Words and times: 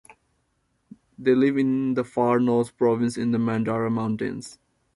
They 1.19 1.35
live 1.35 1.59
in 1.59 1.93
the 1.93 2.03
Far 2.03 2.39
North 2.39 2.75
Province 2.75 3.17
in 3.17 3.29
the 3.33 3.37
Mandara 3.37 3.91
Mountains. 3.91 4.57